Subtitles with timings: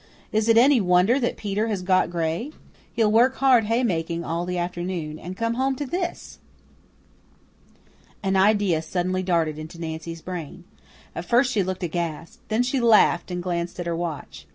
[0.31, 2.49] Is it any wonder that Peter has got gray?
[2.91, 6.39] He'll work hard haymaking all the afternoon and then come home to THIS!"
[8.23, 10.63] An idea suddenly darted into Nancy's brain.
[11.13, 12.39] At first she looked aghast.
[12.47, 14.47] Then she laughed and glanced at her watch.